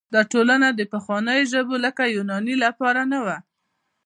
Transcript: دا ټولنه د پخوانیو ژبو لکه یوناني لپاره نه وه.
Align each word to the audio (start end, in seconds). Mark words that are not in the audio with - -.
دا 0.13 0.21
ټولنه 0.31 0.67
د 0.73 0.81
پخوانیو 0.93 1.49
ژبو 1.51 1.75
لکه 1.85 2.03
یوناني 2.15 2.55
لپاره 2.65 3.01
نه 3.11 3.19
وه. 3.25 3.37